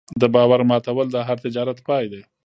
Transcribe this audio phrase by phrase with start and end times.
[0.21, 2.21] د باور ماتول د هر تجارت پای دی.